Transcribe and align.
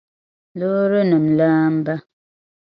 loorinim' 0.59 1.31
laamba. 1.37 1.95